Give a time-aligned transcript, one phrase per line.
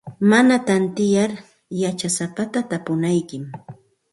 [0.29, 1.31] Mana tantiyar
[1.81, 3.43] yachasapata tapunaykim.